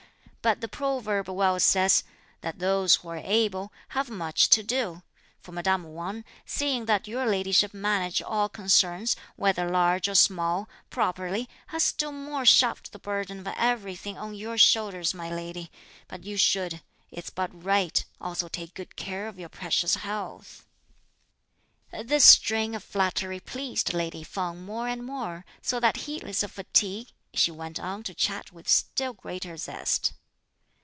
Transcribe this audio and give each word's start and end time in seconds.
But 0.43 0.59
the 0.59 0.67
proverb 0.67 1.29
well 1.29 1.59
says: 1.59 2.03
'that 2.41 2.57
those 2.57 2.95
who 2.95 3.09
are 3.09 3.21
able 3.23 3.71
have 3.89 4.09
much 4.09 4.49
to 4.49 4.63
do;' 4.63 5.03
for 5.39 5.51
madame 5.51 5.93
Wang, 5.93 6.25
seeing 6.47 6.85
that 6.87 7.07
your 7.07 7.27
ladyship 7.27 7.75
manages 7.75 8.25
all 8.27 8.49
concerns, 8.49 9.15
whether 9.35 9.69
large 9.69 10.07
or 10.09 10.15
small, 10.15 10.67
properly, 10.89 11.47
has 11.67 11.83
still 11.83 12.11
more 12.11 12.43
shoved 12.43 12.91
the 12.91 12.97
burden 12.97 13.41
of 13.41 13.53
everything 13.55 14.17
on 14.17 14.33
your 14.33 14.57
shoulders, 14.57 15.13
my 15.13 15.29
lady; 15.29 15.69
but 16.07 16.23
you 16.23 16.37
should, 16.37 16.81
it's 17.11 17.29
but 17.29 17.63
right, 17.63 18.03
also 18.19 18.47
take 18.47 18.73
good 18.73 18.95
care 18.95 19.27
of 19.27 19.37
your 19.37 19.47
precious 19.47 19.97
health." 19.97 20.65
This 21.91 22.25
string 22.25 22.73
of 22.73 22.83
flattery 22.83 23.39
pleased 23.39 23.93
lady 23.93 24.23
Feng 24.23 24.65
more 24.65 24.87
and 24.87 25.05
more, 25.05 25.45
so 25.61 25.79
that 25.79 25.97
heedless 26.07 26.41
of 26.41 26.51
fatigue 26.51 27.09
she 27.31 27.51
went 27.51 27.79
on 27.79 28.01
to 28.01 28.15
chat 28.15 28.51
with 28.51 28.67
still 28.67 29.13
greater 29.13 29.55
zest. 29.55 30.13